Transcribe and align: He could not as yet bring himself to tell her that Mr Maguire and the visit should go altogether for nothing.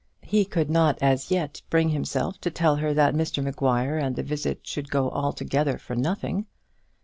He 0.23 0.45
could 0.45 0.67
not 0.71 0.97
as 0.99 1.29
yet 1.29 1.61
bring 1.69 1.89
himself 1.89 2.41
to 2.41 2.49
tell 2.49 2.77
her 2.77 2.91
that 2.91 3.13
Mr 3.13 3.43
Maguire 3.43 3.99
and 3.99 4.15
the 4.15 4.23
visit 4.23 4.65
should 4.65 4.89
go 4.89 5.11
altogether 5.11 5.77
for 5.77 5.95
nothing. 5.95 6.47